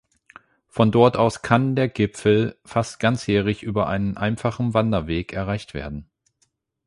[0.67, 6.09] Von dort aus kann der Gipfel fast ganzjährig über einen einfachen Wanderweg erreicht werden.